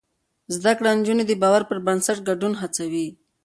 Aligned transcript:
زده 0.55 0.71
کړې 0.77 0.91
نجونې 0.97 1.23
د 1.27 1.31
باور 1.41 1.61
پر 1.69 1.77
بنسټ 1.85 2.17
ګډون 2.27 2.53
هڅوي. 2.61 3.07